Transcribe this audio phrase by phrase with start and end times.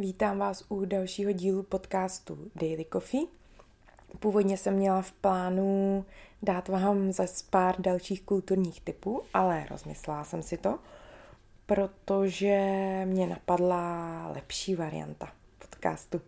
[0.00, 3.26] Vítám vás u dalšího dílu podcastu Daily Coffee.
[4.18, 6.04] Původně jsem měla v plánu
[6.42, 10.78] dát vám za pár dalších kulturních typů, ale rozmyslela jsem si to,
[11.66, 12.60] protože
[13.04, 16.20] mě napadla lepší varianta podcastu.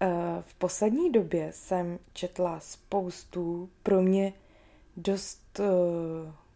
[0.00, 0.08] Eh,
[0.46, 4.32] v poslední době jsem četla spoustu pro mě
[4.96, 5.64] dost eh,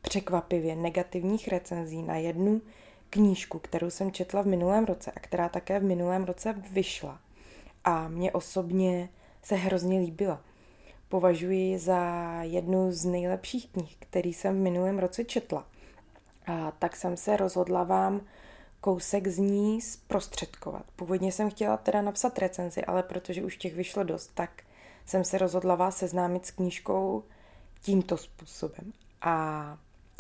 [0.03, 2.61] překvapivě negativních recenzí na jednu
[3.11, 7.21] knížku, kterou jsem četla v minulém roce a která také v minulém roce vyšla.
[7.85, 9.09] A mě osobně
[9.43, 10.41] se hrozně líbila.
[11.09, 15.67] Považuji za jednu z nejlepších knih, který jsem v minulém roce četla.
[16.47, 18.21] A tak jsem se rozhodla vám
[18.81, 20.85] kousek z ní zprostředkovat.
[20.97, 24.63] Původně jsem chtěla teda napsat recenzi, ale protože už těch vyšlo dost, tak
[25.07, 27.25] jsem se rozhodla vás seznámit s knížkou
[27.83, 28.93] tímto způsobem.
[29.21, 29.79] A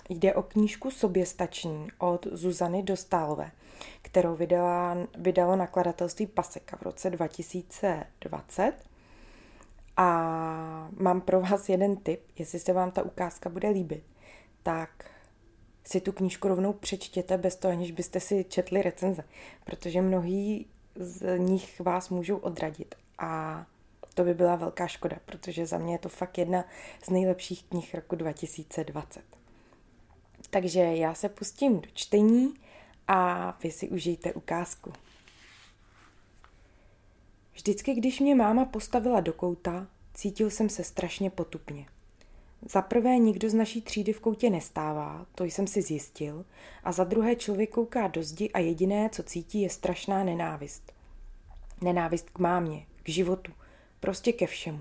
[0.08, 3.50] Jde o knížku Soběstační od Zuzany Dostálové,
[4.02, 8.72] kterou vydala, vydalo nakladatelství Paseka v roce 2020.
[9.96, 14.02] A mám pro vás jeden tip, jestli se vám ta ukázka bude líbit,
[14.62, 15.10] tak
[15.84, 19.24] si tu knížku rovnou přečtěte bez toho, aniž byste si četli recenze,
[19.64, 23.64] protože mnohý z nich vás můžou odradit a
[24.14, 26.64] to by byla velká škoda, protože za mě je to fakt jedna
[27.02, 29.22] z nejlepších knih roku 2020.
[30.50, 32.54] Takže já se pustím do čtení
[33.08, 34.92] a vy si užijte ukázku.
[37.54, 41.86] Vždycky, když mě máma postavila do kouta, cítil jsem se strašně potupně.
[42.62, 46.44] Za prvé nikdo z naší třídy v koutě nestává, to jsem si zjistil,
[46.84, 50.92] a za druhé člověk kouká do zdi a jediné, co cítí, je strašná nenávist.
[51.80, 53.52] Nenávist k mámě, k životu,
[54.00, 54.80] prostě ke všemu.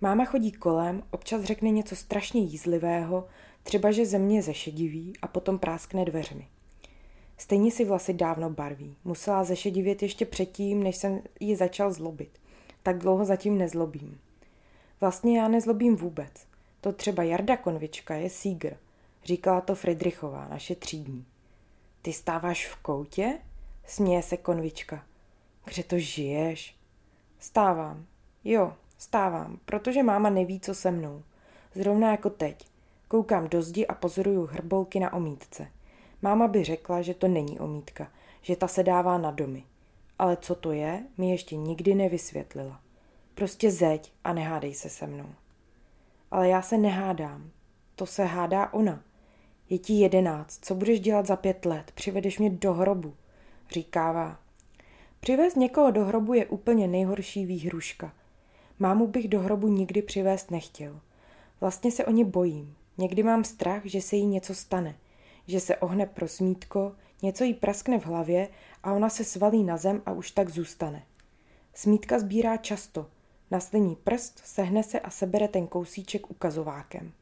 [0.00, 3.28] Máma chodí kolem, občas řekne něco strašně jízlivého,
[3.64, 6.48] Třeba, že země zešediví a potom práskne dveřmi.
[7.38, 8.96] Stejně si vlasy dávno barví.
[9.04, 12.40] Musela zešedivět ještě předtím, než jsem ji začal zlobit.
[12.82, 14.20] Tak dlouho zatím nezlobím.
[15.00, 16.46] Vlastně já nezlobím vůbec.
[16.80, 18.76] To třeba Jarda Konvička je sígr.
[19.24, 21.24] Říkala to Friedrichová, naše třídní.
[22.02, 23.38] Ty stáváš v koutě?
[23.86, 25.04] Směje se Konvička.
[25.64, 26.76] Kde to žiješ?
[27.38, 28.06] Stávám.
[28.44, 31.22] Jo, stávám, protože máma neví, co se mnou.
[31.74, 32.66] Zrovna jako teď.
[33.14, 35.68] Koukám do zdi a pozoruju hrbolky na omítce.
[36.22, 39.64] Máma by řekla, že to není omítka, že ta se dává na domy.
[40.18, 42.80] Ale co to je, mi ještě nikdy nevysvětlila.
[43.34, 45.28] Prostě zeď a nehádej se se mnou.
[46.30, 47.50] Ale já se nehádám.
[47.96, 49.02] To se hádá ona.
[49.70, 51.92] Je ti jedenáct, co budeš dělat za pět let?
[51.94, 53.14] Přivedeš mě do hrobu,
[53.70, 54.38] říkává.
[55.20, 58.12] Přivést někoho do hrobu je úplně nejhorší výhruška.
[58.78, 61.00] Mámu bych do hrobu nikdy přivést nechtěl.
[61.60, 62.76] Vlastně se o ně bojím.
[62.98, 64.96] Někdy mám strach, že se jí něco stane,
[65.46, 68.48] že se ohne pro smítko, něco jí praskne v hlavě
[68.82, 71.02] a ona se svalí na zem a už tak zůstane.
[71.74, 73.06] Smítka sbírá často.
[73.50, 77.12] Naslení prst, sehne se a sebere ten kousíček ukazovákem.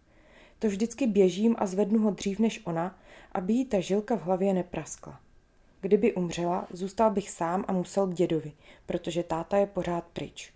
[0.59, 2.99] To vždycky běžím a zvednu ho dřív než ona,
[3.33, 5.21] aby jí ta žilka v hlavě nepraskla.
[5.81, 8.53] Kdyby umřela, zůstal bych sám a musel k dědovi,
[8.87, 10.53] protože táta je pořád pryč.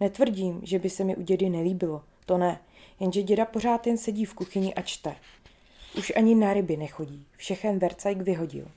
[0.00, 2.60] Netvrdím, že by se mi u dědy nelíbilo, to ne,
[3.00, 5.16] jenže děda pořád jen sedí v kuchyni a čte.
[5.98, 8.70] Už ani na ryby nechodí, všechen vercajk vyhodil.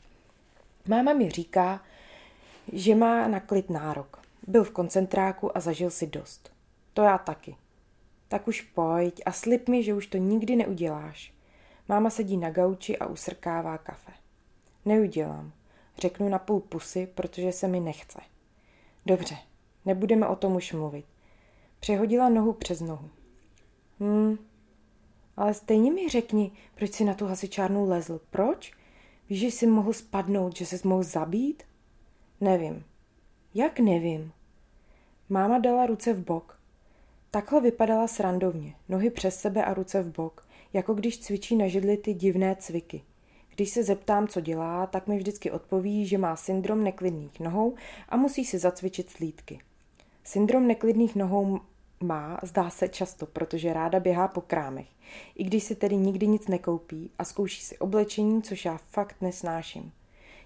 [0.87, 1.81] Máma mi říká,
[2.71, 4.21] že má na klid nárok.
[4.47, 6.51] Byl v koncentráku a zažil si dost.
[6.93, 7.55] To já taky.
[8.27, 11.33] Tak už pojď a slib mi, že už to nikdy neuděláš.
[11.87, 14.11] Máma sedí na gauči a usrkává kafe.
[14.85, 15.51] Neudělám.
[15.97, 18.19] Řeknu na půl pusy, protože se mi nechce.
[19.05, 19.35] Dobře,
[19.85, 21.05] nebudeme o tom už mluvit.
[21.79, 23.09] Přehodila nohu přes nohu.
[23.99, 24.37] Hmm,
[25.37, 28.21] ale stejně mi řekni, proč si na tu hasičárnu lezl.
[28.29, 28.73] Proč?
[29.29, 31.63] Víš, že jsi mohl spadnout, že se mohl zabít?
[32.41, 32.83] Nevím.
[33.53, 34.31] Jak nevím?
[35.29, 36.59] Máma dala ruce v bok.
[37.31, 41.97] Takhle vypadala srandovně, nohy přes sebe a ruce v bok, jako když cvičí na židli
[41.97, 43.03] ty divné cviky.
[43.55, 47.75] Když se zeptám, co dělá, tak mi vždycky odpoví, že má syndrom neklidných nohou
[48.09, 49.59] a musí si zacvičit slídky.
[50.23, 51.59] Syndrom neklidných nohou
[52.03, 54.87] má, zdá se často, protože ráda běhá po krámech,
[55.35, 59.91] i když si tedy nikdy nic nekoupí a zkouší si oblečení, což já fakt nesnáším.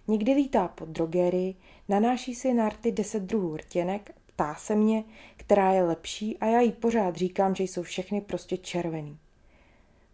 [0.07, 1.55] Někdy lítá po drogérii,
[1.89, 5.03] nanáší si na rty deset druhů rtěnek, ptá se mě,
[5.37, 9.17] která je lepší a já jí pořád říkám, že jsou všechny prostě červený.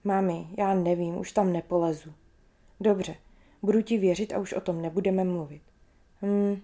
[0.04, 2.14] Mami, já nevím, už tam nepolezu.
[2.80, 3.16] Dobře,
[3.62, 5.62] budu ti věřit a už o tom nebudeme mluvit.
[6.22, 6.62] Hmm,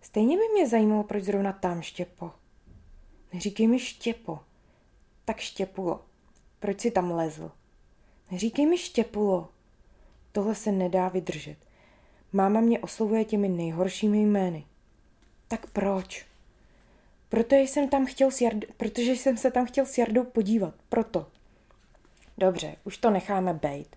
[0.00, 2.30] stejně by mě zajímalo, proč zrovna tam, Štěpo.
[3.34, 4.40] Neříkej mi štěpo.
[5.24, 6.04] Tak štěpulo.
[6.60, 7.50] Proč si tam lezl?
[8.30, 9.48] Neříkej mi štěpulo.
[10.32, 11.56] Tohle se nedá vydržet.
[12.32, 14.64] Máma mě oslovuje těmi nejhoršími jmény.
[15.48, 16.26] Tak proč?
[17.28, 18.64] Protože jsem, tam chtěl s Jard...
[18.76, 20.74] Protože jsem se tam chtěl s Jardou podívat.
[20.88, 21.26] Proto.
[22.38, 23.96] Dobře, už to necháme bejt.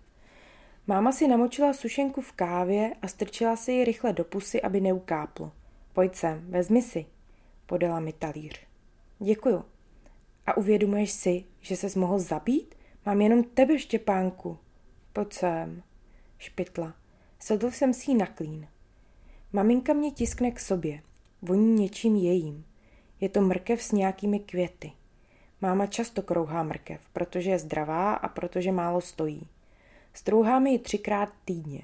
[0.88, 5.52] Máma si namočila sušenku v kávě a strčila si ji rychle do pusy, aby neukáplo.
[5.94, 7.06] Pojď sem, vezmi si,
[7.66, 8.68] podala mi talíř.
[9.20, 9.64] Děkuju.
[10.46, 12.76] A uvědomuješ si, že ses mohl zabít?
[13.06, 14.58] Mám jenom tebe, Štěpánku.
[15.14, 15.84] Pojď sem,
[16.38, 16.96] špitla.
[17.40, 18.68] Sedl jsem si na klín.
[19.54, 21.02] Maminka mě tiskne k sobě.
[21.42, 22.66] Voní něčím jejím.
[23.22, 24.92] Je to mrkev s nějakými květy.
[25.62, 29.48] Máma často krouhá mrkev, protože je zdravá a protože málo stojí.
[30.14, 31.82] Strouhá mi ji třikrát týdně.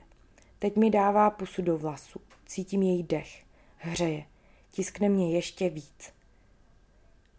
[0.59, 2.21] Teď mi dává pusu do vlasu.
[2.45, 3.43] Cítím její dech.
[3.77, 4.25] Hřeje.
[4.71, 6.13] Tiskne mě ještě víc.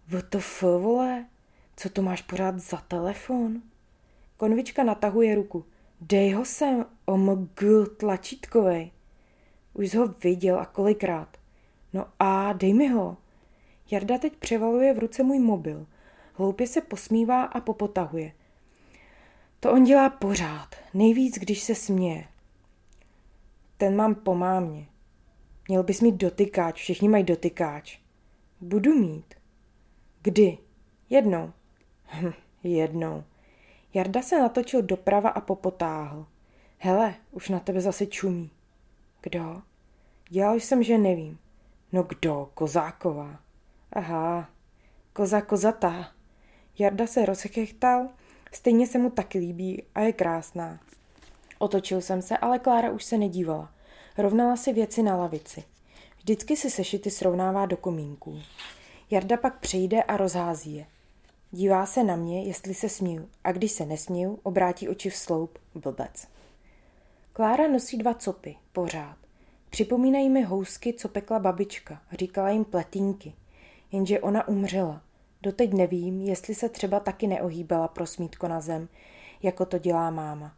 [0.09, 1.25] VTF, vole?
[1.77, 3.63] Co to máš pořád za telefon?
[4.37, 5.65] Konvička natahuje ruku.
[6.01, 7.63] Dej ho sem, omg,
[7.97, 8.91] tlačítkovej.
[9.75, 11.37] Už jsi ho viděl a kolikrát.
[11.93, 13.17] No a dej mi ho.
[13.91, 15.87] Jarda teď převaluje v ruce můj mobil.
[16.35, 18.33] Hloupě se posmívá a popotahuje.
[19.61, 22.25] To on dělá pořád, nejvíc, když se směje.
[23.77, 24.87] Ten mám po mámě.
[25.69, 27.99] Měl bys mít dotykáč, všichni mají dotykáč.
[28.61, 29.35] Budu mít.
[30.25, 30.59] Kdy?
[31.11, 31.53] Jednou.
[32.07, 32.33] Hm,
[32.63, 33.25] jednou.
[33.95, 36.27] Jarda se natočil doprava a popotáhl.
[36.79, 38.51] Hele, už na tebe zase čumí.
[39.21, 39.63] Kdo?
[40.29, 41.39] Dělal jsem, že nevím.
[41.93, 42.51] No kdo?
[42.55, 43.41] Kozáková.
[43.93, 44.51] Aha,
[45.13, 46.13] koza kozatá.
[46.79, 48.09] Jarda se rozchechtal,
[48.53, 50.81] stejně se mu taky líbí a je krásná.
[51.59, 53.73] Otočil jsem se, ale Klára už se nedívala.
[54.19, 55.65] Rovnala si věci na lavici.
[56.17, 58.41] Vždycky si sešity srovnává do komínků.
[59.15, 60.87] Jarda pak přijde a rozhází je.
[61.51, 65.59] Dívá se na mě, jestli se smíju, a když se nesmíju, obrátí oči v sloup,
[65.75, 66.29] blbec.
[67.33, 69.17] Klára nosí dva copy, pořád.
[69.71, 73.33] Připomínají mi housky, co pekla babička, říkala jim pletínky.
[73.93, 75.03] Jenže ona umřela.
[75.43, 78.89] Doteď nevím, jestli se třeba taky neohýbala pro smítko na zem,
[79.43, 80.55] jako to dělá máma.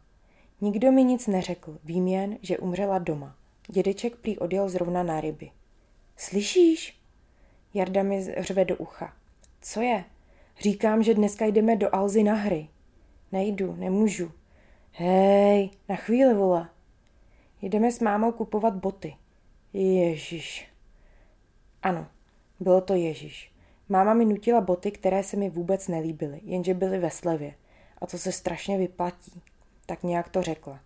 [0.61, 3.35] Nikdo mi nic neřekl, vím jen, že umřela doma.
[3.67, 5.51] Dědeček prý odjel zrovna na ryby.
[6.15, 6.96] Slyšíš?
[7.73, 9.13] Jarda mi řve do ucha.
[9.61, 10.03] Co je?
[10.59, 12.67] Říkám, že dneska jdeme do Alzy na hry.
[13.31, 14.31] Nejdu, nemůžu.
[14.91, 16.69] Hej, na chvíli, vole.
[17.61, 19.15] Jdeme s mámou kupovat boty.
[19.73, 20.67] Ježíš.
[21.83, 22.07] Ano,
[22.59, 23.51] bylo to Ježíš.
[23.89, 27.53] Máma mi nutila boty, které se mi vůbec nelíbily, jenže byly ve slevě.
[28.01, 29.41] A to se strašně vyplatí.
[29.85, 30.79] Tak nějak to řekla.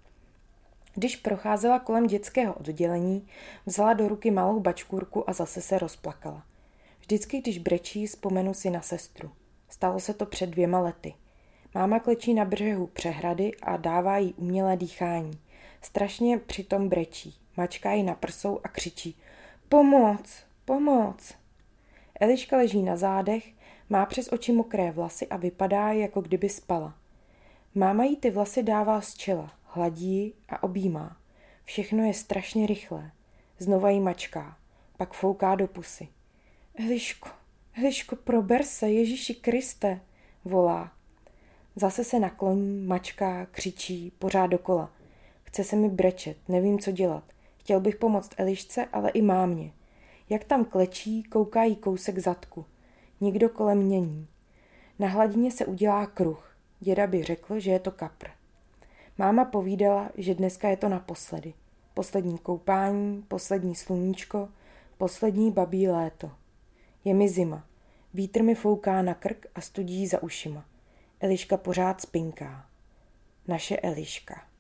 [0.96, 3.28] Když procházela kolem dětského oddělení,
[3.66, 6.44] vzala do ruky malou bačkůrku a zase se rozplakala.
[7.02, 9.32] Vždycky, když brečí, vzpomenu si na sestru.
[9.70, 11.14] Stalo se to před dvěma lety.
[11.76, 15.40] Máma klečí na břehu přehrady a dává jí umělé dýchání.
[15.82, 17.36] Strašně přitom brečí.
[17.58, 19.18] Mačká jí na prsou a křičí
[19.70, 20.44] Pomoc!
[20.66, 21.34] Pomoc!
[22.20, 23.54] Eliška leží na zádech,
[23.90, 26.96] má přes oči mokré vlasy a vypadá, jako kdyby spala.
[27.76, 31.18] Máma jí ty vlasy dává z čela, hladí a objímá.
[31.66, 33.12] Všechno je strašně rychlé.
[33.60, 34.58] Znova jí mačká,
[34.98, 36.08] pak fouká do pusy.
[36.76, 37.30] Eliško,
[37.78, 40.02] Eliško, prober se, Ježíši Kriste,
[40.46, 40.92] volá.
[41.76, 44.92] Zase se nakloní, mačká, křičí, pořád dokola.
[45.44, 47.24] Chce se mi brečet, nevím, co dělat.
[47.58, 49.74] Chtěl bych pomoct Elišce, ale i mámě.
[50.30, 52.66] Jak tam klečí, kouká jí kousek zadku.
[53.22, 54.28] Nikdo kolem není.
[55.00, 56.56] Na hladině se udělá kruh.
[56.80, 58.28] Děda by řekl, že je to kapr.
[59.18, 61.54] Máma povídala, že dneska je to naposledy.
[61.94, 64.50] Poslední koupání, poslední sluníčko,
[64.98, 66.32] poslední babí léto.
[67.06, 67.68] Je mi zima.
[68.14, 70.66] Vítr mi fouká na krk a studí za ušima.
[71.20, 72.66] Eliška pořád spinká.
[73.48, 74.51] Naše Eliška.